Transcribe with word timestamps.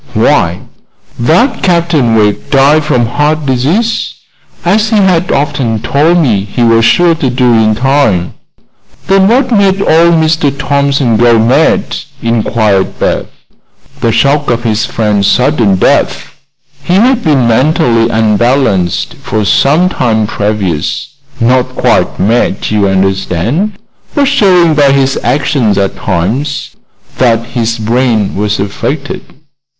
Why, 0.15 0.61
that 1.19 1.61
Captain 1.61 2.15
Wegg 2.15 2.49
died 2.49 2.83
from 2.83 3.05
heart 3.05 3.45
disease, 3.45 4.15
as 4.65 4.89
he 4.89 4.95
had 4.95 5.31
often 5.31 5.77
told 5.79 6.17
me 6.17 6.43
he 6.43 6.63
was 6.63 6.85
sure 6.85 7.13
to 7.13 7.29
do 7.29 7.53
in 7.53 7.75
time." 7.75 8.33
"Then 9.05 9.27
what 9.27 9.51
made 9.51 9.79
old 9.79 10.15
Mr. 10.15 10.51
Thompson 10.57 11.17
go 11.17 11.37
mad?" 11.37 11.97
inquired 12.19 12.97
Beth. 12.97 13.27
"The 13.99 14.11
shock 14.11 14.49
of 14.49 14.63
his 14.63 14.85
friend's 14.85 15.27
sudden 15.27 15.75
death. 15.75 16.33
He 16.81 16.95
had 16.95 17.23
been 17.23 17.47
mentally 17.47 18.09
unbalanced 18.09 19.13
for 19.21 19.45
some 19.45 19.87
time 19.87 20.25
previous 20.25 21.09
not 21.39 21.69
quite 21.75 22.19
mad, 22.19 22.71
you 22.71 22.87
understand, 22.87 23.73
but 24.15 24.25
showing 24.25 24.73
by 24.73 24.93
his 24.93 25.19
actions 25.21 25.77
at 25.77 25.95
times 25.95 26.71
that 27.19 27.45
his 27.45 27.77
brain 27.77 28.35
was 28.35 28.59
affected." 28.59 29.21